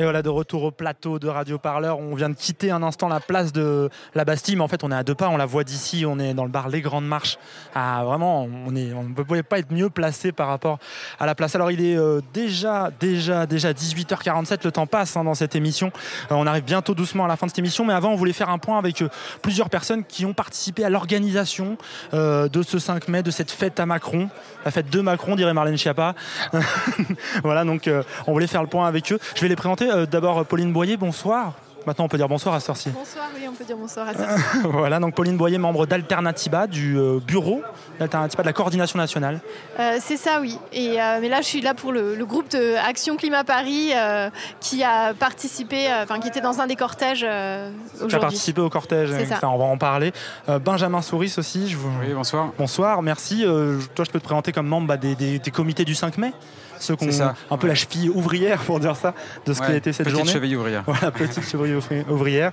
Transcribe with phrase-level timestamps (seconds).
[0.00, 1.98] Et voilà, de retour au plateau de Radio Parleur.
[1.98, 4.92] On vient de quitter un instant la place de la Bastille, mais en fait, on
[4.92, 5.28] est à deux pas.
[5.28, 6.04] On la voit d'ici.
[6.06, 7.36] On est dans le bar Les Grandes Marches.
[7.74, 10.78] Ah, vraiment, on ne pouvait pas être mieux placé par rapport
[11.18, 11.56] à la place.
[11.56, 14.60] Alors, il est euh, déjà, déjà, déjà 18h47.
[14.62, 15.90] Le temps passe hein, dans cette émission.
[16.30, 18.32] Euh, on arrive bientôt doucement à la fin de cette émission, mais avant, on voulait
[18.32, 19.08] faire un point avec euh,
[19.42, 21.76] plusieurs personnes qui ont participé à l'organisation
[22.12, 24.28] de ce 5 mai, de cette fête à Macron,
[24.64, 26.14] la fête de Macron, dirait Marlène Schiappa.
[27.42, 27.90] voilà, donc
[28.26, 29.18] on voulait faire le point avec eux.
[29.34, 29.87] Je vais les présenter.
[29.90, 31.52] Euh, D'abord, Pauline Boyer, bonsoir.
[31.86, 34.36] Maintenant, on peut dire bonsoir à ci Bonsoir, oui, on peut dire bonsoir à ça.
[34.64, 37.62] voilà, donc Pauline Boyer, membre d'Alternativa, du euh, bureau
[37.98, 39.40] d'Alternativa, de la coordination nationale.
[39.78, 40.58] Euh, c'est ça, oui.
[40.72, 43.92] Et, euh, mais là, je suis là pour le, le groupe de Action Climat Paris
[43.94, 44.28] euh,
[44.60, 48.18] qui a participé, euh, enfin qui était dans un des cortèges euh, Tu as aujourd'hui.
[48.20, 49.36] participé au cortège, C'est ça.
[49.36, 50.12] enfin, on va en parler.
[50.50, 51.88] Euh, Benjamin Souris aussi, je vous...
[52.02, 52.50] Oui, bonsoir.
[52.58, 53.44] bonsoir, merci.
[53.46, 56.18] Euh, toi, je peux te présenter comme membre bah, des, des- des comités du 5
[56.18, 56.32] mai,
[56.80, 57.34] ceux ça.
[57.50, 59.14] un peu la cheville ouvrière, pour dire ça,
[59.46, 60.32] de ce qui a été cette petite journée.
[60.32, 60.82] cheville ouvrière.
[60.86, 62.52] Voilà, petite cheville ouvri- ouvrière.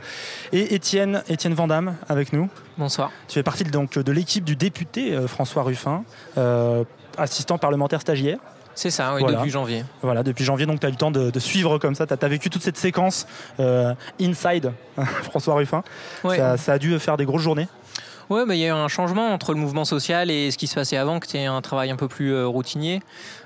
[0.52, 2.50] Et Étienne, Étienne Vandamme avec nous.
[2.78, 3.12] Bonsoir.
[3.28, 6.04] Tu fais partie donc, de l'équipe du député euh, François Ruffin,
[6.38, 6.84] euh,
[7.18, 8.40] assistant parlementaire stagiaire.
[8.78, 9.38] C'est ça, oui, Voilà.
[9.38, 9.86] depuis janvier.
[10.02, 12.06] Voilà, depuis janvier, donc tu as eu le temps de, de suivre comme ça.
[12.06, 13.26] Tu as, vécu toute cette séquence
[13.62, 14.74] euh, inside
[15.24, 15.82] François Ruffin.
[16.26, 16.36] Ouais.
[16.38, 17.70] Ça, ça a dû faire des grosses journées.
[18.30, 20.68] Ouais, bah, il y a eu un changement entre le mouvement social et ce qui
[20.68, 23.02] se passait avant, qui était un travail un peu plus euh, routinier.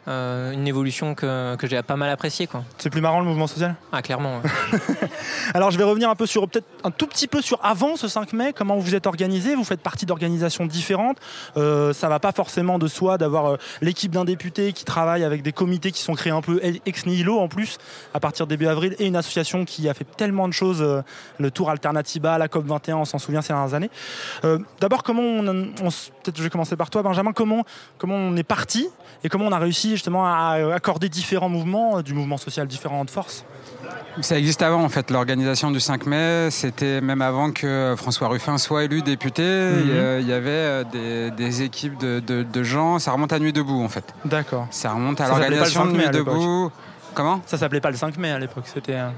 [0.10, 2.64] Euh, une évolution que, que j'ai pas mal appréciée, quoi.
[2.78, 3.76] C'est plus marrant le mouvement social?
[3.92, 4.40] Ah, clairement.
[4.40, 4.80] ouais.
[5.54, 8.08] Alors je vais revenir un peu sur peut-être un tout petit peu sur avant ce
[8.08, 11.18] 5 mai, comment vous êtes organisé, vous faites partie d'organisations différentes.
[11.58, 15.42] Euh, ça va pas forcément de soi d'avoir euh, l'équipe d'un député qui travaille avec
[15.42, 17.78] des comités qui sont créés un peu ex nihilo en plus
[18.14, 21.02] à partir de début avril et une association qui a fait tellement de choses, euh,
[21.40, 23.90] le Tour Alternativa, la COP 21, on s'en souvient ces dernières années.
[24.80, 27.64] D'abord comment on, peut-être je vais commencer par toi Benjamin, comment
[27.98, 28.88] comment on est parti
[29.24, 33.10] et comment on a réussi justement à accorder différents mouvements, euh, du mouvement social différentes
[33.10, 33.44] forces.
[34.22, 35.12] Ça existe avant, en fait.
[35.12, 39.44] L'organisation du 5 mai, c'était même avant que François Ruffin soit élu député.
[39.44, 39.82] Mhm.
[39.84, 42.98] Il y il y avait euh, des, des équipes de, de- de gens.
[43.00, 44.06] Ça remonte à Nuit debout, en fait.
[44.26, 44.68] D'accord.
[44.72, 46.72] Ça remonte à l'organisation 5 de Nuit debout.
[47.14, 47.42] Comment?
[47.46, 48.66] Ça s'appelait pas le 5 mai à l'époque.
[48.74, 49.10] C'était euh,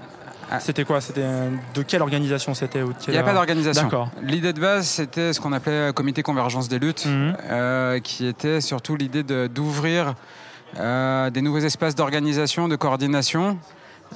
[0.51, 0.59] Ah.
[0.59, 0.99] c'était quoi?
[1.01, 3.83] C'était euh, de quelle organisation c'était Il n'y a pas d'organisation.
[3.83, 4.09] D'accord.
[4.21, 7.35] L'idée de base, c'était ce qu'on appelait euh, comité convergence des luttes, Mhm.
[7.49, 10.11] euh, qui était surtout l'idée d'ouvrir euh,
[10.75, 13.57] des nouveaux espaces d'organisation, de coordination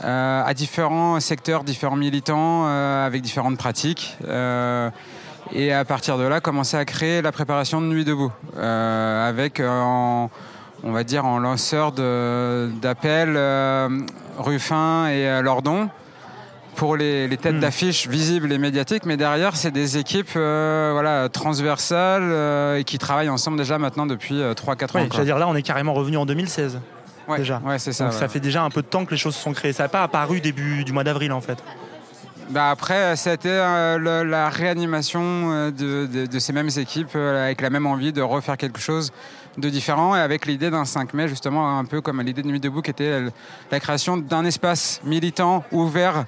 [0.03, 4.17] euh, à différents secteurs, différents militants, euh, avec différentes pratiques.
[4.27, 4.89] euh,
[5.53, 9.59] et à partir de là, commencer à créer la préparation de Nuit debout, euh, avec,
[9.59, 10.25] euh,
[10.83, 13.87] on va dire, en lanceur d'appels, euh,
[14.39, 15.87] Ruffin et euh, Lordon
[16.75, 17.59] pour les, les têtes Hmm.
[17.59, 22.97] d'affiche visibles et médiatiques, mais derrière, c'est des équipes euh, voilà, transversales euh, et qui
[22.97, 24.55] travaillent ensemble déjà maintenant depuis 3-4 ans.
[24.73, 25.01] Oui, quoi.
[25.13, 26.79] j'allais dire là, on est carrément revenu en 2016.
[27.27, 27.59] Ouais, déjà.
[27.65, 28.03] Ouais, c'est ça.
[28.05, 28.19] Donc ouais.
[28.19, 29.73] ça fait déjà un peu de temps que les choses se sont créées.
[29.73, 31.57] Ça n'a pas apparu début du mois d'avril en fait.
[32.51, 37.61] Bah après, c'était euh, la réanimation euh, de, de- de ces mêmes équipes euh, avec
[37.61, 39.11] la même envie de refaire quelque chose
[39.57, 42.59] de différent et avec l'idée d'un 5 mai, justement, un peu comme l'idée de Nuit
[42.59, 43.29] debout, qui était la,
[43.71, 46.25] la création d'un espace militant ouvert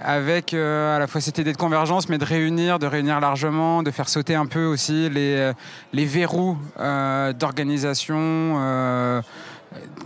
[0.00, 3.82] avec euh, à la fois cette idée de convergence, mais de réunir, de réunir largement,
[3.82, 5.52] de faire sauter un peu aussi les, euh,
[5.92, 9.22] les verrous euh, d'organisation euh,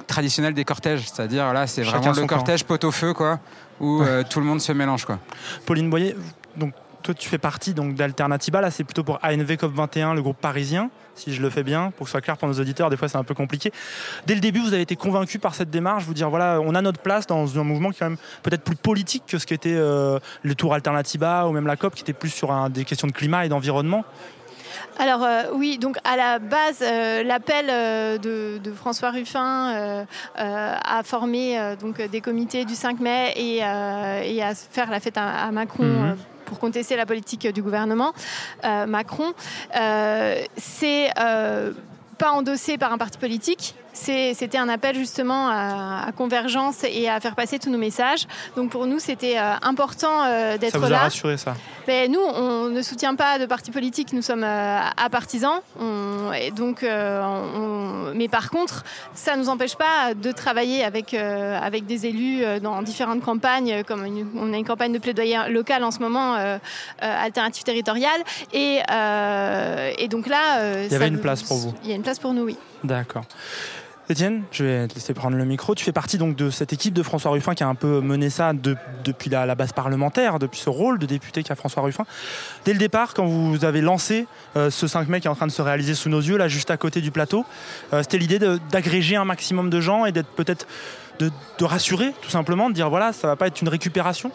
[0.06, 1.08] traditionnelle des cortèges.
[1.08, 3.40] C'est-à-dire là, c'est vraiment le cortège pot-au-feu, quoi,
[3.80, 5.18] où euh, tout le monde se mélange, quoi.
[5.66, 6.16] Pauline Boyer,
[6.56, 6.72] donc
[7.02, 8.60] toi tu fais partie donc d'Alternativa.
[8.60, 11.92] Là, c'est plutôt pour ANV COP 21, le groupe parisien, si je le fais bien,
[11.96, 12.90] pour que ce soit clair pour nos auditeurs.
[12.90, 13.72] Des fois, c'est un peu compliqué.
[14.26, 16.82] Dès le début, vous avez été convaincu par cette démarche, vous dire voilà, on a
[16.82, 19.74] notre place dans un mouvement qui est quand même peut-être plus politique que ce qu'était
[19.76, 23.06] euh, le Tour Alternativa ou même la COP, qui était plus sur un- des questions
[23.08, 24.04] de climat et d'environnement.
[24.98, 30.04] Alors euh, oui, donc à la base, euh, l'appel euh, de, de François Ruffin
[30.36, 35.44] à former donc des comités du 5 mai et, et à faire la fête à,
[35.46, 35.84] à Macron.
[35.84, 36.16] Mhm.
[36.50, 38.12] Pour contester la politique du gouvernement
[38.64, 39.32] euh, Macron,
[39.76, 41.72] euh, c'est euh,
[42.18, 43.76] pas endossé par un parti politique.
[43.92, 48.26] C'était un appel justement à, à convergence et à faire passer tous nos messages.
[48.56, 50.98] Donc pour nous, c'était euh, important euh, Ça d'être vous a là.
[50.98, 51.54] rassuré ça?
[51.88, 54.78] Mais nous, on ne soutient pas de parti politique, nous sommes euh.
[55.80, 58.84] On- et donc, euh, on- mais par contre,
[59.14, 64.04] ça ne nous empêche pas de travailler avec, avec des élus dans différentes campagnes, comme
[64.04, 66.36] une- on a une campagne de plaidoyer locale en ce moment,
[67.00, 68.20] alternative territoriale.
[68.52, 68.78] Et,
[69.98, 70.82] et donc là...
[70.84, 71.74] Il y avait ça une nous- place pour vous.
[71.84, 72.56] Il y a une place pour nous, oui.
[72.84, 73.24] D'accord.
[74.10, 75.76] Étienne, je vais te laisser prendre le micro.
[75.76, 78.28] Tu fais partie donc de cette équipe de François Ruffin qui a un peu mené
[78.28, 82.04] ça depuis la, base parlementaire, depuis ce rôle de député qu'a François Ruffin.
[82.64, 85.46] Dès le départ, quand vous avez lancé euh, ce 5 mai qui est en train
[85.46, 87.44] de se réaliser sous nos yeux, là juste à côté du plateau,
[87.92, 88.40] euh, c'était l'idée
[88.72, 90.66] d'agréger un maximum de gens et d'être peut-être
[91.20, 91.30] de,
[91.64, 94.32] rassurer tout simplement, de dire voilà, ça va pas être une récupération?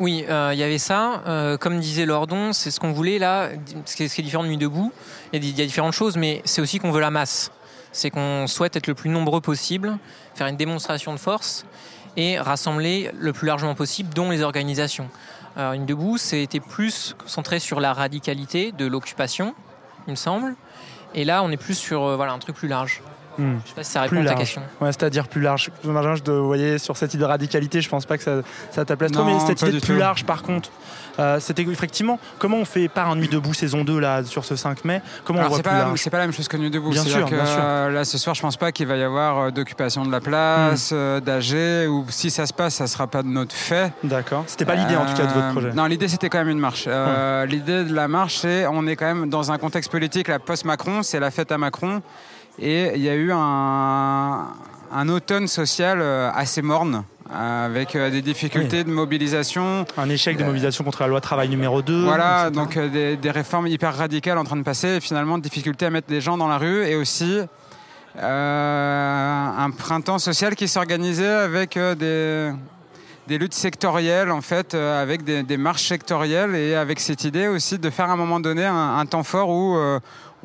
[0.00, 1.22] Oui, euh, il y avait ça.
[1.60, 3.50] comme disait Lordon, c'est ce qu'on voulait là.
[3.84, 4.92] Ce qui est, différent de Nuit debout,
[5.32, 7.50] il y, a différentes choses, mais c'est aussi qu'on veut la masse
[7.94, 9.96] c'est qu'on souhaite être le plus nombreux possible,
[10.34, 11.64] faire une démonstration de force
[12.16, 15.08] et rassembler le plus largement possible, dont les organisations.
[15.56, 19.54] Alors, une debout, c'était plus centré sur la radicalité de l'occupation,
[20.06, 20.56] il me semble.
[21.14, 23.00] Et là, on est plus sur euh, un truc plus large.
[23.38, 23.58] Hmm.
[23.64, 24.62] Je sais pas si ça répond à ta question.
[24.80, 25.70] Ouais, c'est-à-dire plus large.
[25.82, 28.36] je vous voyez, sur cette idée de radicalité, je pense pas que ça,
[28.70, 30.70] ça t'appelle trop, mais cette idée de plus large, par contre,
[31.18, 34.56] euh, c'était effectivement comment on fait par un Nuit debout saison 2 là sur ce
[34.56, 36.90] 5 mai Comment on voit c'est pas, c'est pas la même chose que Nuit debout.
[36.90, 37.60] Bien sûr, bien sûr.
[37.60, 40.20] Euh, là ce soir, je pense pas qu'il va y avoir euh, d'occupation de la
[40.20, 41.20] place, hmm.
[41.20, 43.92] d'AG ou si ça se passe, ça sera pas de notre fait.
[44.02, 44.44] D'accord.
[44.46, 45.72] C'était pas l'idée en tout cas de votre projet.
[45.72, 46.88] Non, l'idée c'était quand même une marche.
[47.48, 51.02] L'idée de la marche, c'est on est quand même dans un contexte politique, la post-Macron,
[51.02, 52.02] c'est la fête à Macron.
[52.58, 54.46] Et il y a eu un,
[54.92, 56.02] un automne social
[56.34, 59.84] assez morne avec euh, des difficultés de mobilisation.
[59.96, 62.04] Un échec de mobilisation contre la loi travail numéro 2.
[62.04, 65.90] Voilà, donc euh, des, réformes hyper radicales en train de passer et finalement difficulté à
[65.90, 67.40] mettre des gens dans la rue et aussi
[68.18, 72.52] euh, un printemps social qui s'organisait avec des,
[73.26, 77.90] des luttes sectorielles en fait, avec des, marches sectorielles et avec cette idée aussi de
[77.90, 79.76] faire à un moment donné un, temps fort où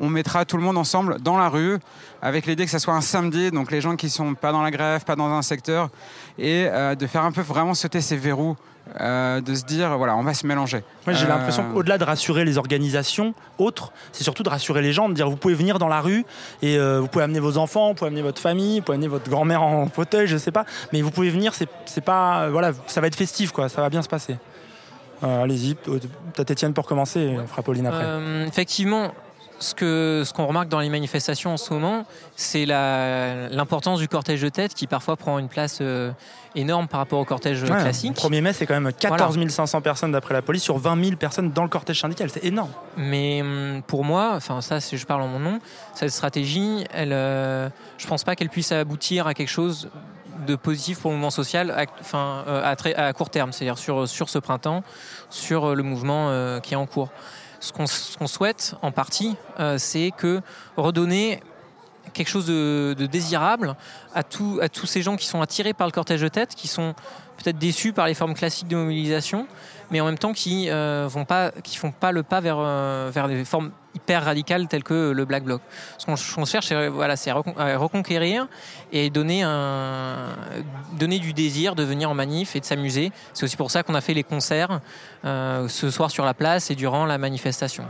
[0.00, 1.78] on mettra tout le monde ensemble dans la rue
[2.22, 4.70] avec l'idée que ça soit un samedi, donc les gens qui sont pas dans la
[4.70, 5.90] grève, pas dans un secteur,
[6.38, 8.56] et euh, de faire un peu vraiment sauter ces verrous.
[8.98, 10.82] Euh, de se dire voilà on va se mélanger.
[11.06, 14.92] Moi j'ai l'impression euh, qu'au-delà de rassurer les organisations autres, c'est surtout de rassurer les
[14.92, 16.24] gens, de dire vous pouvez venir dans la rue
[16.62, 19.30] et vous pouvez amener vos enfants, vous pouvez amener votre famille, vous pouvez amener votre
[19.30, 23.06] grand-mère en fauteuil, je sais pas, mais vous pouvez venir, c'est pas voilà ça va
[23.06, 24.38] être festif quoi, ça va bien se passer.
[25.22, 28.46] Allez-y, peut-être Étienne pour commencer, on fera Pauline après.
[28.48, 29.12] effectivement,
[29.60, 32.04] ce qu'on ce qu'on remarque dans les manifestations en ce moment,
[32.34, 36.10] c'est l'importance du cortège de tête qui parfois prend une place euh,
[36.54, 38.16] énorme par rapport au cortège classique.
[38.22, 41.16] Le 1er mai, c'est quand même 14 500 personnes d'après la police sur 20 000
[41.16, 42.30] personnes dans le cortège syndical.
[42.30, 42.70] C'est énorme.
[42.96, 45.58] Mais hum, pour moi, enfin ça, je parle en mon nom,
[45.94, 47.68] cette stratégie, elle, euh,
[47.98, 49.90] je pense pas qu'elle puisse aboutir à quelque chose
[50.46, 53.76] de positif pour le mouvement social à, enfin, euh, à, très, à court terme, c'est-à-dire
[53.76, 54.82] sur, sur ce printemps,
[55.28, 57.10] sur le mouvement qui est en cours
[57.60, 60.40] ce qu'on souhaite en partie, euh, c'est que
[60.76, 61.42] redonner
[62.12, 63.76] quelque chose de, désirable
[64.14, 66.94] à, à tous ces gens qui sont attirés par le cortège de tête, qui sont
[67.42, 69.46] peut-être déçus par les formes classiques de mobilisation,
[69.90, 73.44] mais en même temps qui ne euh, qui font pas le pas vers, euh, des
[73.44, 75.60] formes hyper radicales telles que le Black Bloc.
[75.98, 77.14] Ce qu'on cherche, c'est voilà,
[77.76, 78.46] reconquérir
[78.92, 79.42] et donner
[81.18, 83.10] du désir de venir en manif et de s'amuser.
[83.32, 84.80] C'est aussi pour ça qu'on a fait les concerts
[85.24, 87.84] euh, ce soir sur la place et durant la manifestation.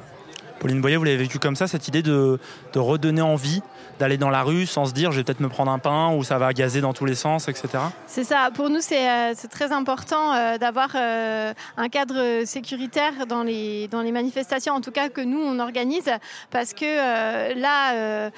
[0.60, 2.38] Pauline Boyer, vous l'avez vécu comme ça, cette idée de,
[2.72, 3.62] de redonner envie
[3.98, 6.22] d'aller dans la rue sans se dire je vais peut-être me prendre un pain ou
[6.22, 7.68] ça va gazer dans tous les sens, etc.
[8.06, 8.50] C'est ça.
[8.54, 14.02] Pour nous, c'est euh, très important euh, d'avoir euh, un cadre sécuritaire dans les, dans
[14.02, 16.10] les manifestations, en tout cas que nous, on organise,
[16.50, 18.30] parce que là,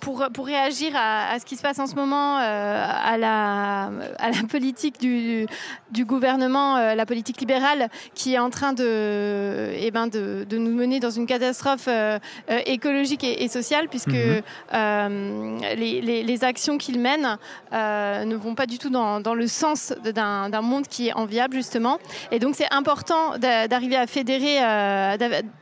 [0.00, 4.30] pour, pour réagir à, ce qui se passe en ce moment, euh, à, la, à
[4.30, 5.46] la politique du,
[5.90, 10.58] du gouvernement, euh, la politique libérale, qui est en train de, eh ben de, de
[10.58, 12.18] nous mener dans une catastrophe euh,
[12.66, 15.60] écologique et, sociale, puisque mhm.
[15.76, 17.36] les, les, les, actions qu'il mène
[17.72, 21.98] ne vont pas du tout dans, dans le sens d'un monde qui est enviable, justement.
[22.30, 24.58] Et donc, c'est important d'arriver à fédérer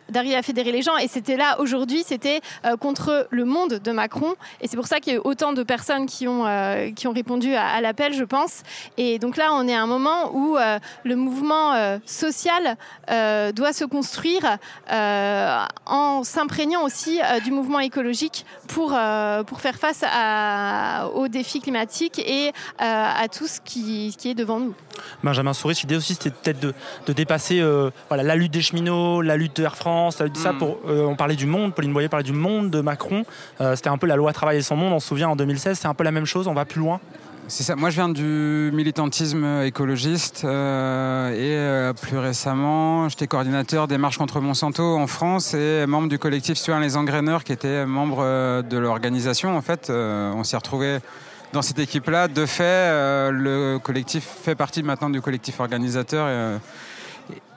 [0.08, 0.96] d'arriver à fédérer les gens.
[0.96, 2.40] Et c'était là aujourd'hui, c'était
[2.80, 4.19] contre le monde de Macron
[4.60, 7.06] et c'est pour ça qu'il y a eu autant de personnes qui ont, euh, qui
[7.06, 8.62] ont répondu à, l'appel, je pense.
[8.96, 12.76] Et donc là, on est à un moment où euh, le mouvement euh, social
[13.54, 14.58] doit se construire
[14.88, 18.96] en s'imprégnant aussi du mouvement écologique pour,
[19.46, 20.04] pour faire face
[21.14, 24.74] aux défis climatiques et à tout ce qui, qui est devant nous.
[25.22, 26.74] Benjamin Souris, l'idée aussi, c'était peut-être de,
[27.06, 27.62] de, dépasser
[28.08, 30.52] voilà, la lutte des cheminots, la lutte de Air France, la lutte de ça.
[30.52, 30.58] Hmm.
[30.58, 33.24] Pour, on parlait du monde, Pauline Boyer parlait du monde de Macron.
[33.74, 35.94] c'était un la loi Travail et son monde, on se souvient en 2016, c'est un
[35.94, 37.00] peu la même chose, on va plus loin.
[37.76, 44.18] Moi, je viens du militantisme écologiste euh, et euh, plus récemment, j'étais coordinateur des marches
[44.18, 48.62] contre Monsanto en France et membre du collectif Sur les Engraineurs, qui était membre euh,
[48.62, 49.56] de l'organisation.
[49.56, 50.98] En fait, on s'est retrouvé
[51.52, 52.28] dans cette équipe-là.
[52.28, 56.28] De fait, le collectif fait partie maintenant du collectif organisateur.
[56.28, 56.58] Et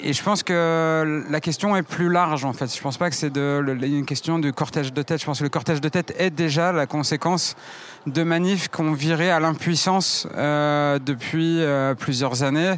[0.02, 2.76] je pense que la question est plus large en fait.
[2.76, 5.22] Je pense pas que c'est une question du cortège de tête.
[5.22, 7.56] Je pense que le cortège de tête est déjà la conséquence
[8.08, 12.76] de manifs qu'on virait à l'impuissance euh, depuis euh, plusieurs années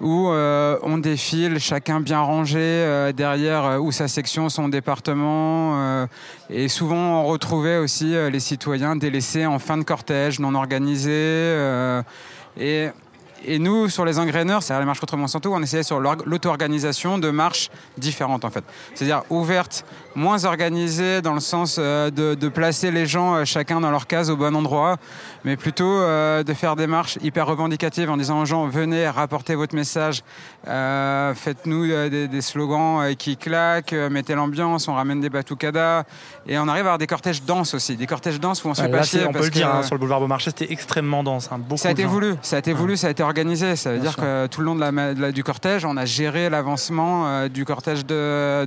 [0.00, 6.06] où euh, on défile, chacun bien rangé derrière sa section, son département.
[6.50, 11.56] et souvent, on retrouvait aussi les citoyens délaissés en fin de cortège, non organisés.
[12.58, 12.88] et
[13.46, 17.30] et nous, sur les engraineurs, c'est-à-dire les marches contre Monsanto, on essayait sur l'auto-organisation de
[17.30, 18.64] marches différentes en fait.
[18.94, 19.84] C'est-à-dire ouvertes,
[20.14, 24.30] moins organisées dans le sens euh, de, placer les gens euh, chacun dans leur case
[24.30, 24.96] au bon endroit,
[25.44, 29.54] mais plutôt euh, de faire des marches hyper revendicatives en disant aux gens venez, rapportez
[29.54, 30.22] votre message,
[30.64, 36.04] faites-nous des, slogans qui claquent, mettez l'ambiance, on ramène des batoukadas
[36.46, 38.82] et on arrive à avoir des cortèges denses aussi, des cortèges denses où on se
[38.82, 39.26] fait pas chier.
[39.26, 41.48] On peut le dire, hein, sur le boulevard Beaumarchais, c'était extrêmement dense.
[41.50, 43.33] Hein, ça a été voulu, ça a été voulu, ça a été organisé.
[43.76, 47.26] Ça veut dire que tout le long de la, du cortège, on a géré l'avancement
[47.26, 48.64] euh, du cortège de,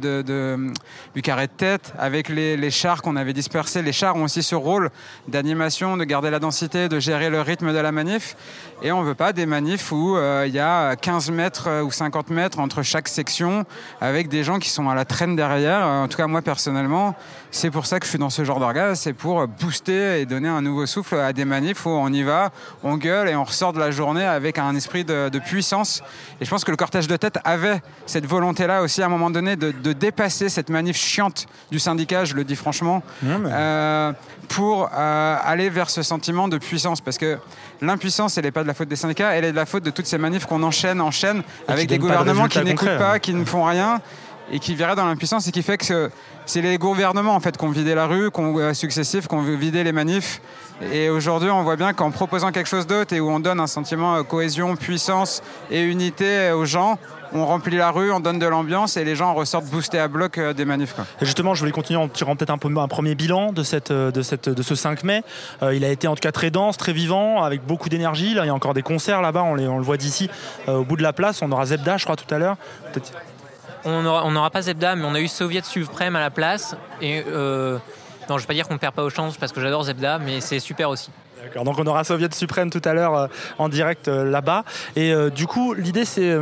[1.16, 3.82] du carré de tête avec les, chars qu'on avait dispersés.
[3.82, 4.90] Les chars ont aussi ce rôle
[5.30, 8.36] d'animation, de garder la densité, de gérer le rythme de la manif.
[8.82, 11.84] Et on ne veut pas des manifs où euh, il y a 15 mètres euh,
[11.84, 13.66] ou 50 mètres entre chaque section
[14.02, 15.88] avec des gens qui sont à la traîne derrière.
[15.88, 17.16] En tout cas, moi personnellement,
[17.52, 18.96] c'est pour ça que je suis dans ce genre d'organe.
[18.96, 22.52] C'est pour booster et donner un nouveau souffle à des manifs où on y va,
[22.84, 26.02] on gueule et on ressort de la journée avec un esprit de, puissance.
[26.42, 29.30] Et je pense que le cortège de tête avait cette volonté-là aussi à un moment
[29.30, 34.12] donné de, dépasser cette manif chiante du syndicat, je le dis franchement, euh,
[34.50, 37.02] pour euh, aller vers ce sentiment de puissance.
[37.02, 37.38] Parce que
[37.82, 39.90] l'impuissance, elle n'est pas de la faute des syndicats, elle est de la faute de
[39.90, 43.64] toutes ces manifs qu'on enchaîne, enchaîne, avec des gouvernements qui n'écoutent pas, qui ne font
[43.64, 44.02] rien
[44.52, 46.10] et qui verrait dans l'impuissance et qui fait que
[46.46, 49.36] c'est les gouvernements en fait qui ont vidé la rue, qui ont, euh, successifs, qui
[49.36, 50.42] ont vidé les manifs.
[50.94, 53.68] Et aujourd'hui, on voit bien qu'en proposant quelque chose d'autre et où on donne un
[53.68, 57.00] sentiment de cohésion, puissance et unité aux gens,
[57.34, 60.38] on remplit la rue, on donne de l'ambiance et les gens ressortent boostés à bloc
[60.38, 60.96] euh, des manifs.
[61.20, 65.04] Et justement, je voulais continuer en tirant peut-être un, premier bilan de, euh, ce 5
[65.04, 65.24] mai.
[65.74, 68.32] il a été en tout cas très dense, très vivant, avec beaucoup d'énergie.
[68.32, 70.30] Il y a encore des concerts là-bas, on, on, le voit d'ici,
[70.68, 71.42] au bout de la place.
[71.42, 72.56] On aura Zebda, je crois, tout à l'heure.
[73.90, 76.76] On n'aura pas Zebda, mais on a eu Soviet Suprême à la place.
[77.02, 77.78] Et euh,
[78.30, 80.42] non, je vais pas dire qu'on perd pas au change parce que j'adore Zebda, mais
[80.42, 81.10] c'est super aussi.
[81.42, 83.28] D'accord, donc on aura Soviet Suprême tout à l'heure euh,
[83.58, 84.66] en direct euh, là-bas.
[84.98, 86.38] Et du coup, l'idée c'est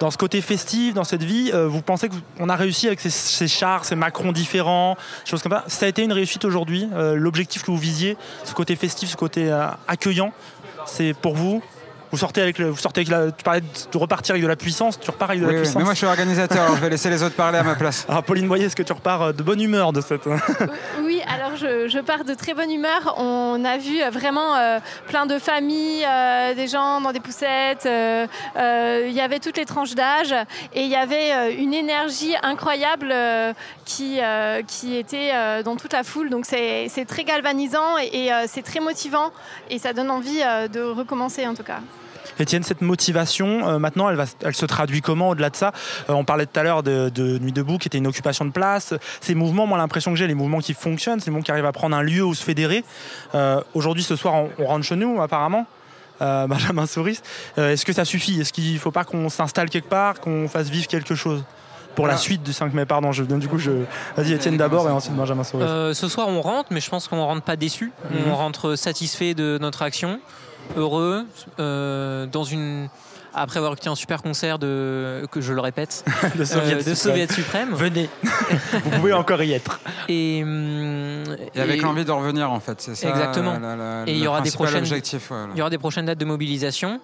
[0.00, 3.84] dans ce côté festif, dans cette vie, vous pensez qu'on a réussi avec ces, chars,
[3.84, 5.64] ces Macrons différents, choses comme ça?
[5.66, 9.50] Ça a été une réussite aujourd'hui L'objectif que vous visiez, ce côté festif, ce côté
[9.88, 10.32] accueillant,
[10.86, 11.62] c'est pour vous?
[12.12, 14.56] Vous sortez avec le, vous sortez avec la, tu parlais de repartir avec de la
[14.56, 15.76] puissance, tu repars avec de la puissance.
[15.76, 18.04] Mais moi je suis organisateur, je vais laisser les autres parler à ma place.
[18.08, 20.26] Alors Pauline Boyer, est-ce que tu repars euh, de bonne humeur de cette
[21.04, 23.14] Oui, alors je, pars de très bonne humeur.
[23.18, 27.86] On a vu vraiment euh, plein de familles, euh, des gens dans des poussettes.
[27.86, 30.34] Il y avait toutes les tranches d'âge
[30.74, 33.14] et il y avait une énergie incroyable
[33.84, 34.20] qui
[34.66, 36.30] qui était dans toute la foule.
[36.30, 39.30] Donc c'est très galvanisant et c'est très motivant
[39.68, 40.40] et ça donne envie
[40.72, 41.80] de recommencer en tout cas.
[42.38, 45.72] Étienne, cette motivation, euh, maintenant, elle, va, elle se traduit comment au-delà de ça
[46.08, 48.94] euh, On parlait tout à l'heure de, Nuit debout, qui était une occupation de place.
[49.20, 51.72] Ces mouvements, moi, l'impression que j'ai, les mouvements qui fonctionnent, ces mouvements qui arrivent à
[51.72, 52.84] prendre un lieu où se fédérer.
[53.34, 55.66] Euh, aujourd'hui, ce soir, on, rentre chez nous, apparemment.
[56.20, 57.20] Benjamin Souris.
[57.56, 58.42] Est-ce que ça suffit?
[58.42, 61.42] Est-ce qu'il ne faut pas qu'on s'installe quelque part, qu'on fasse vivre quelque chose?
[61.94, 62.84] Pour la suite du 5 mai.
[62.84, 63.70] Pardon, je, du coup, je...
[64.16, 65.64] vas-y Étienne d'abord et ensuite Benjamin Souris.
[65.94, 67.90] ce soir, on rentre, mais je pense qu'on ne rentre pas déçu.
[68.12, 68.32] On mhm.
[68.34, 70.20] rentre satisfait de notre action
[70.76, 71.26] heureux
[71.58, 72.88] euh, dans une
[73.32, 76.04] après avoir écouté un super concert de, que je le répète,
[76.36, 77.74] de Soviet, euh, Suprême.
[77.74, 79.80] Venez, vous pouvez encore y être.
[80.08, 81.22] Et, hum,
[81.54, 83.08] avec l'envie de revenir en fait, c'est ça.
[83.08, 83.56] Exactement.
[84.06, 87.00] et il y aura des prochaines, il y aura des prochaines dates de mobilisation.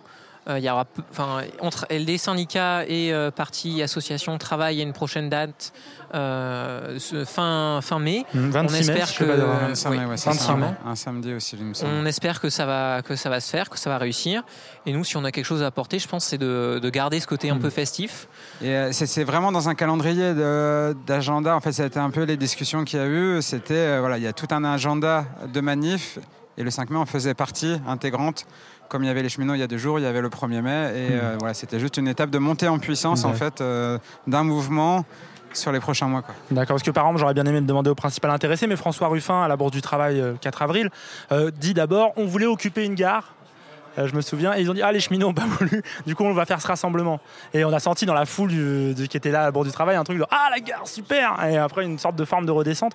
[0.49, 4.93] Euh, il y aura, enfin, entre les syndicats et euh, partis, associations travaillent à une
[4.93, 5.73] prochaine date
[6.15, 8.25] euh, fin, fin mai.
[8.33, 11.57] 26 on espère que, mai, un samedi aussi.
[11.85, 14.45] On espère que ça va que ça va se faire, que ça va réussir.
[14.87, 17.19] Et nous, si on a quelque chose à apporter, je pense, c'est de, de, garder
[17.19, 17.61] ce côté un mm.
[17.61, 18.29] peu festif.
[18.63, 20.33] Et c'est vraiment dans un calendrier
[21.07, 21.57] d'agenda.
[21.57, 23.43] En fait, ça a été un peu les discussions qu'il y a eu.
[23.43, 26.21] C'était voilà, il y a tout un agenda de manifs
[26.59, 28.47] et le 5 mai en faisait partie intégrante
[28.89, 30.29] comme il y avait les cheminots il y a deux jours, il y avait le
[30.29, 30.93] 1er mai.
[30.95, 31.21] Et hmm.
[31.23, 35.05] euh, voilà, c'était juste une étape de montée en puissance en fait euh, d'un mouvement
[35.53, 36.23] sur les prochains mois.
[36.51, 39.43] D'accord, parce que par exemple, j'aurais bien aimé demander au principal intéressé, mais François Ruffin,
[39.43, 40.91] à la Bourse du Travail 4 euh, avril,
[41.59, 43.35] dit d'abord on voulait occuper une gare
[44.05, 44.55] je me souviens.
[44.57, 45.83] Et ils ont dit Ah, les cheminots n'ont pas voulu.
[46.07, 47.21] Du coup, on va faire ce rassemblement.
[47.55, 50.05] Et on a senti dans la foule qui était là à bord du travail un
[50.05, 52.93] truc de Ah, la gare, super Et après, une sorte de forme de redescente.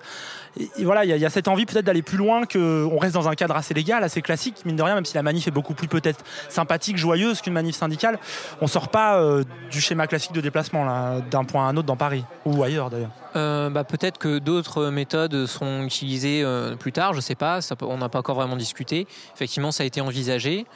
[0.58, 3.34] Et, voilà, il y, a- cette envie peut-être d'aller plus loin, qu'on reste dans un
[3.34, 5.88] cadre assez légal, assez classique, mine de rien, même si la manif est beaucoup plus
[5.88, 8.18] peut-être sympathique, joyeuse qu'une manif syndicale.
[8.60, 11.96] On sort pas euh, du schéma classique de déplacement, d'un point à un autre dans
[11.96, 13.10] Paris, ou ailleurs d'ailleurs.
[13.36, 17.74] Euh, bah, Peut-être que d'autres méthodes seront utilisées euh, plus tard, je sais pas, ça
[17.82, 19.06] on n'a pas encore vraiment discuté.
[19.34, 20.66] Effectivement, ça a été envisagé.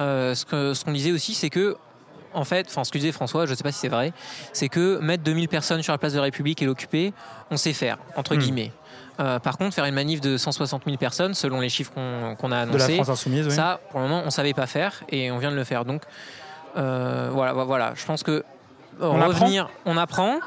[0.00, 0.44] Euh, ce
[0.84, 1.76] qu'on disait aussi, c'est que,
[2.34, 4.12] en fait, enfin ce que disait François, je ne sais pas si c'est vrai,
[4.52, 7.12] c'est que mettre 2000 personnes sur la place de la République et l'occuper,
[7.50, 8.38] on sait faire, entre Hmm.
[8.38, 8.72] guillemets.
[9.20, 12.64] Euh, par contre, faire une manif de 160 000 personnes, selon les chiffres qu'on a
[12.66, 13.52] De la annoncés, France Insoumise, oui.
[13.52, 15.84] ça, pour le moment, on savait pas faire et on vient de le faire.
[15.84, 16.02] Donc,
[16.76, 17.92] euh, voilà, voilà.
[17.96, 18.44] Je pense que euh,
[19.00, 20.38] On revenir, on apprend,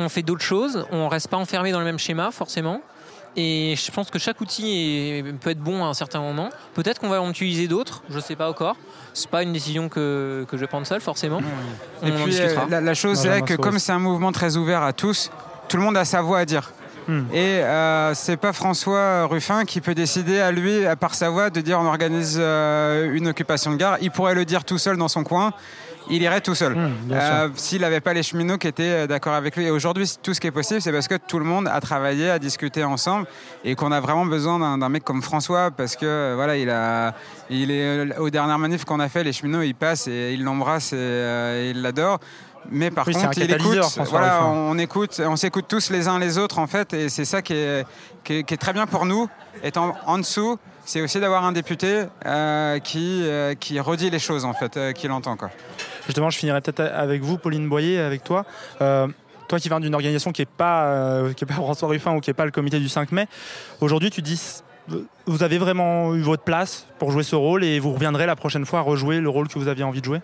[0.00, 2.80] on fait d'autres choses, on reste pas enfermé dans le même schéma, forcément.
[3.36, 6.48] Et je pense que chaque outil est- peut être bon à un certain moment.
[6.74, 8.76] Peut-être qu'on va en utiliser d'autres, je sais pas encore.
[9.14, 11.40] C'est pas une décision que, que je vais prendre seul, forcément.
[12.02, 12.62] On Et en puis discutera.
[12.64, 15.30] euh, la, la chose, Non, c'est que comme c'est un mouvement très ouvert à tous,
[15.68, 16.72] tout le monde a sa voix à dire.
[17.06, 17.22] Hmm.
[17.32, 21.50] Et euh, c'est pas François Ruffin qui peut décider à lui, à part sa voix,
[21.50, 23.96] de dire on organise euh, une occupation de gare.
[24.00, 25.52] Il pourrait le dire tout seul dans son coin.
[26.08, 26.72] Il irait tout seul.
[26.74, 26.82] Sûr.
[27.12, 29.66] Euh, S'il n'avait pas les cheminots qui étaient euh, d'accord avec lui.
[29.66, 32.30] Et aujourd'hui, tout ce qui est possible, c'est parce que tout le monde a travaillé,
[32.30, 33.26] a discuté ensemble
[33.64, 37.14] et qu'on a vraiment besoin d'un mec comme François parce que euh, voilà, il a,
[37.50, 40.42] il est euh, aux dernières manifs qu'on a fait, les cheminots, ils passent et ils
[40.42, 42.20] l'embrassent et euh, ils l'adorent.
[42.70, 43.78] Mais par Oui, contre, il écoute.
[44.10, 47.40] Voilà, on écoute, on s'écoute tous les uns les autres en fait, et c'est ça
[47.40, 47.86] qui est,
[48.22, 49.28] qui est, qui est très bien pour nous.
[49.62, 54.44] Étant en dessous, c'est aussi d'avoir un député euh, qui, euh, qui redit les choses
[54.44, 55.36] en fait, euh, qui l'entend.
[56.06, 58.44] Justement, je finirai peut-être avec vous, Pauline Boyer, avec toi.
[58.78, 62.34] Toi qui viens d'une organisation qui n'est pas, qui pas François Ruffin ou qui n'est
[62.34, 63.26] pas le comité du 5 mai,
[63.80, 64.62] aujourd'hui tu dis
[65.26, 68.64] vous avez vraiment eu votre place pour jouer ce rôle et vous reviendrez la prochaine
[68.64, 70.20] fois à rejouer le rôle que vous aviez envie de jouer?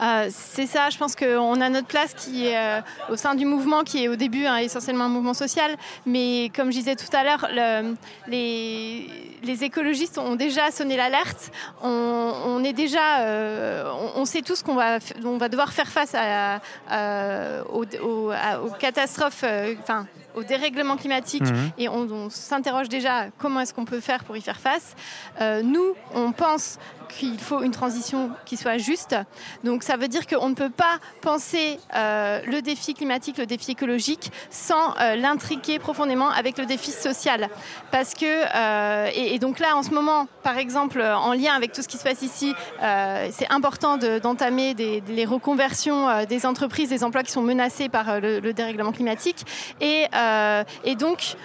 [0.00, 3.44] Euh, c'est ça, je pense qu'on a notre place qui est euh, au sein du
[3.44, 5.76] mouvement, qui est au début hein, essentiellement un mouvement social.
[6.06, 7.94] Mais comme je disais tout à l'heure, le-
[8.28, 9.08] les,
[9.42, 11.50] les écologistes ont déjà sonné l'alerte.
[11.82, 15.88] On, on est déjà, euh, on, on sait tous qu'on va, on va devoir faire
[15.88, 19.44] face à, à- aux, aux- aux catastrophes,
[19.82, 21.70] enfin au dérèglement climatique Mhm.
[21.78, 24.94] et on, on s'interroge déjà comment est-ce qu'on peut faire pour y faire face.
[25.40, 26.78] Euh, nous, on pense
[27.08, 29.16] qu'il faut une transition qui soit juste.
[29.64, 33.72] Donc ça veut dire qu'on ne peut pas penser euh, le défi climatique, le défi
[33.72, 37.48] écologique, sans euh, l'intriquer profondément avec le défi social.
[37.90, 41.82] Parce que, euh, et, donc là, en ce moment, par exemple, en lien avec tout
[41.82, 42.54] ce qui se passe ici,
[43.30, 48.40] c'est important de- d'entamer les reconversions des entreprises, des emplois qui sont menacés par le,
[48.40, 49.44] le dérèglement climatique.
[49.80, 50.06] Et,
[50.96, 51.36] donc,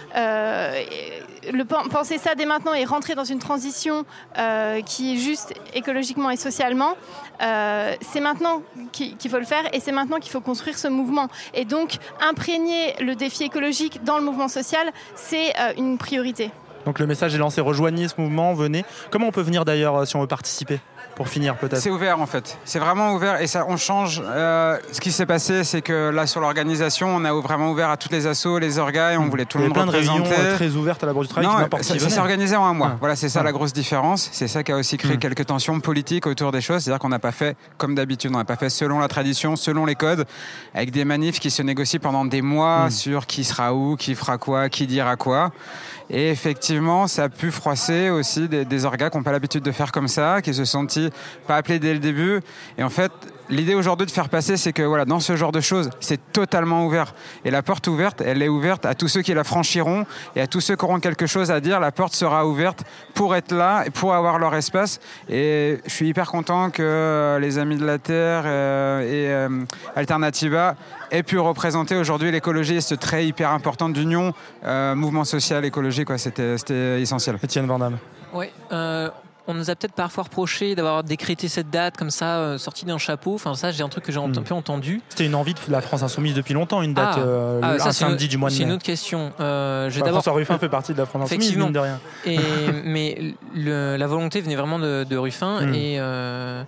[1.52, 4.06] le, pen- penser ça dès maintenant et rentrer dans une transition
[4.38, 6.96] euh, qui est juste écologiquement et socialement,
[7.42, 10.88] euh, c'est maintenant qu'il qu'il faut le faire et c'est maintenant qu'il faut construire ce
[10.88, 11.28] mouvement.
[11.54, 16.52] Et donc, imprégner le défi écologique dans le mouvement social, c'est euh, une priorité.
[16.86, 18.84] Donc le message est lancé, rejoignez ce mouvement, venez.
[19.10, 20.80] Comment on peut venir d'ailleurs euh, si on veut participer
[21.15, 21.78] Pour finir peut-être?
[21.82, 22.58] C'est ouvert en fait.
[22.65, 24.22] C'est vraiment ouvert et ça, on change.
[24.26, 27.98] Euh, ce qui s'est passé, c'est que là sur l'organisation, on a vraiment ouvert à
[27.98, 29.91] toutes les assos, les orgas, et on voulait tout Il y le monde plein de
[29.91, 31.50] réunions euh, très ouvertes à la Bourse du Travail.
[31.50, 32.91] Non, qui ça, s'est organisé en un mois.
[32.93, 32.98] Ah.
[33.00, 33.43] Voilà, c'est ça Ah.
[33.43, 34.30] la grosse différence.
[34.32, 35.19] C'est ça qui a aussi créé Mm.
[35.19, 36.84] quelques tensions politiques autour des choses.
[36.84, 38.32] C'est-à-dire qu'on n'a pas fait comme d'habitude.
[38.34, 40.26] On n'a pas fait selon la tradition, selon les codes,
[40.74, 42.91] avec des manifs qui se négocient pendant des mois Mm.
[42.91, 45.52] sur qui sera où, qui fera quoi, qui dira quoi.
[46.10, 49.72] Et effectivement, ça a pu froisser aussi des, des orgas qui n'ont pas l'habitude de
[49.72, 50.88] faire comme ça, qui se sont
[51.48, 52.42] pas appelés dès le début.
[52.78, 53.12] Et en fait,
[53.50, 56.86] l'idée aujourd'hui de faire passer, c'est que voilà, dans ce genre de choses, c'est totalement
[56.86, 57.14] ouvert.
[57.46, 60.48] Et la porte ouverte, elle est ouverte à tous ceux qui la franchiront et à
[60.48, 61.80] tous ceux qui auront quelque chose à dire.
[61.80, 65.00] La porte sera ouverte pour être là et pour avoir leur espace.
[65.30, 69.66] Et je suis hyper content que euh, les Amis de la Terre euh, et euh,
[69.96, 70.76] Alternativa
[71.12, 74.34] aient pu représenter aujourd'hui l'écologie et ce trait hyper important d'union,
[74.66, 76.18] euh, mouvement social, écologie, quoi.
[76.18, 77.38] C'était c'était essentiel.
[77.44, 77.98] Étienne Vandam.
[78.34, 79.10] Ouais, euh,
[79.48, 82.98] on nous a peut-être parfois reproché d'avoir décrété cette date comme ça, euh, sortie d'un
[82.98, 83.36] chapeau.
[83.36, 84.44] Enfin, ça, j'ai un truc que j'ai un Hmm.
[84.44, 85.02] peu entendu.
[85.10, 87.20] C'était une envie de la France Insoumise depuis longtemps, une date, Ah.
[87.20, 88.70] euh, Ah, ça, un c'est une- samedi du mois de C'est mai.
[88.70, 89.32] une autre question.
[89.40, 90.12] Euh, Enfin, d'abord.
[90.14, 92.00] François Ruffin fait partie de la France Insoumise, mine de rien.
[92.26, 92.38] Et,
[92.86, 95.74] mais le- la volonté venait vraiment de, de Ruffin Mm.
[95.74, 96.64] et, euh,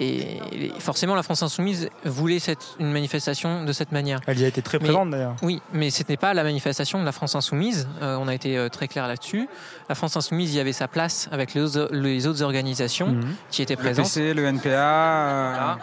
[0.00, 0.40] et
[0.78, 4.20] forcément la France Insoumise voulait cette, une manifestation de cette manière.
[4.26, 5.36] Elle y a été très présente d'ailleurs.
[5.42, 7.88] Oui, mais ce n'était pas la manifestation de la France Insoumise.
[8.02, 9.48] Euh, on a été euh, très clair là-dessus.
[9.88, 13.34] La France Insoumise y avait sa place avec les autres, les autres organisations Mhm.
[13.50, 14.68] qui étaient Le présentes, PC, le NPA.
[14.70, 15.78] euh, Voilà.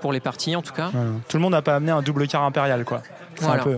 [0.00, 0.90] pour les partis en tout cas.
[0.92, 1.10] Voilà.
[1.28, 3.02] Tout le monde n'a pas amené un double quart impérial, quoi.
[3.40, 3.62] Voilà.
[3.62, 3.74] un peu.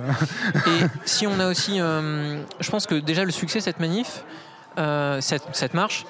[0.66, 4.24] Et si on a aussi, euh, je pense que déjà le succès de cette manif,
[4.78, 6.04] euh, cette, cette marche,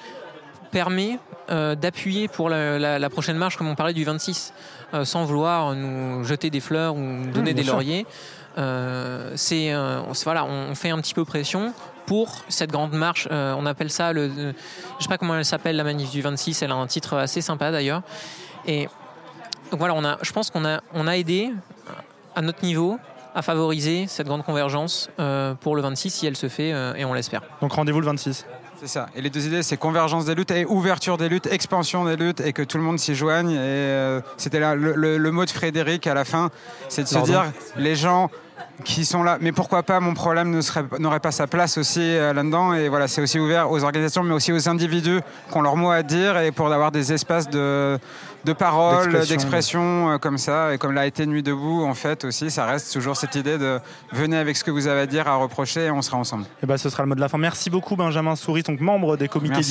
[0.70, 4.52] permet d'appuyer pour la, prochaine marche, comme on parlait du 26,
[5.04, 8.06] sans vouloir nous jeter des fleurs ou nous donner des lauriers.
[9.34, 9.72] c'est
[10.24, 11.72] voilà, on fait un petit peu pression
[12.06, 13.28] pour cette grande marche.
[13.30, 14.28] on appelle ça le,
[14.98, 16.60] je sais pas comment elle s'appelle la manif du 26.
[16.62, 18.02] Elle a un titre assez sympa d'ailleurs.
[18.66, 18.88] Et
[19.70, 21.50] donc voilà, on a, je pense qu'on a, on a aidé
[22.34, 22.98] à notre niveau
[23.34, 27.04] à favoriser cette grande convergence euh, pour le 26 si elle se fait euh, et
[27.04, 27.42] on l'espère.
[27.60, 28.46] Donc rendez-vous le 26
[28.80, 29.08] c'est ça.
[29.16, 32.40] Et les deux idées, c'est convergence des luttes et ouverture des luttes, expansion des luttes
[32.40, 33.50] et que tout le monde s'y joigne.
[33.50, 36.50] Et euh, c'était là le, le, mot de Frédéric à la fin,
[36.88, 37.44] c'est de se dire
[37.76, 38.30] les gens
[38.84, 39.38] qui sont là.
[39.40, 40.60] Mais pourquoi pas, mon problème
[40.98, 42.74] n'aurait pas sa place aussi là-dedans.
[42.74, 45.90] Et voilà, c'est aussi ouvert aux organisations, mais aussi aux individus qui ont leur mot
[45.90, 47.98] à dire et pour avoir des espaces de,
[48.44, 50.74] de paroles, d'expression euh, comme ça.
[50.74, 53.80] Et comme l'a été Nuit debout, en fait, aussi, ça reste toujours cette idée de
[54.12, 56.44] venez avec ce que vous avez à dire, à reprocher, et on sera ensemble.
[56.44, 57.38] Et eh ben, ce sera le mot de la fin.
[57.38, 59.62] Merci beaucoup, Benjamin Souris, donc membre des comités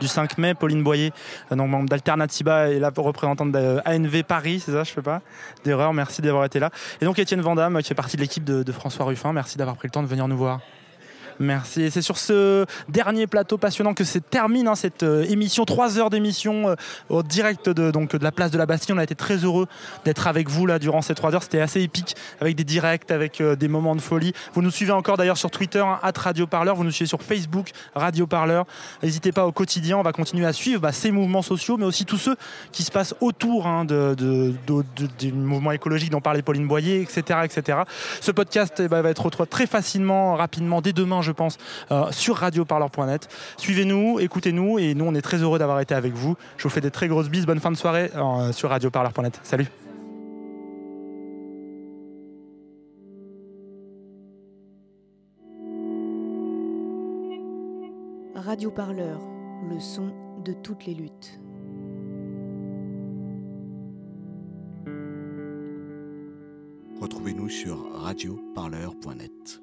[0.00, 1.12] du, 5 mai, Pauline Boyer,
[1.50, 5.20] euh, donc membre d'Alternativa et la représentante d'ANV Paris, c'est ça, je sais pas
[5.64, 5.92] d'erreur.
[5.92, 6.70] Merci d'avoir été là.
[7.00, 9.76] Et donc, Étienne Vandamme, qui fait partie de l'équipe de, de François Ruffin, merci d'avoir
[9.76, 10.60] pris le temps de venir nous voir.
[11.38, 11.90] Merci.
[11.90, 16.10] C'est sur ce dernier plateau passionnant que se termine hein, cette euh, émission, trois heures
[16.10, 16.74] d'émission euh,
[17.08, 18.94] au direct de, donc, de la place de la Bastille.
[18.94, 19.66] On a été très heureux
[20.04, 21.42] d'être avec vous là durant ces trois heures.
[21.42, 24.32] C'était assez épique avec des directs, avec euh, des moments de folie.
[24.54, 26.76] Vous nous suivez encore d'ailleurs sur Twitter, hein, Radio Parleur.
[26.76, 28.66] Vous nous suivez sur Facebook, Radio Parleur.
[29.02, 29.98] N'hésitez pas au quotidien.
[29.98, 32.36] On va continuer à suivre bah, ces mouvements sociaux, mais aussi tous ceux
[32.70, 37.40] qui se passent autour hein, du mouvement écologique dont parlait Pauline Boyer, etc.
[37.44, 37.78] etc.
[38.20, 41.58] Ce podcast eh ben, va être retrouvé très facilement, rapidement, dès demain, je pense,
[41.90, 43.28] euh, sur radioparleur.net.
[43.56, 46.36] Suivez-nous, écoutez-nous et nous, on est très heureux d'avoir été avec vous.
[46.56, 47.46] Je vous fais des très grosses bises.
[47.46, 49.40] Bonne fin de soirée euh, sur radioparleur.net.
[49.42, 49.66] Salut.
[58.34, 59.20] Radio Parleur,
[59.70, 60.12] le son
[60.44, 61.40] de toutes les luttes.
[67.00, 69.61] Retrouvez-nous sur radioparleur.net.